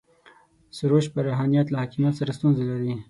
[0.77, 2.93] سروش پر روحانیت له حاکمیت سره ستونزه لري.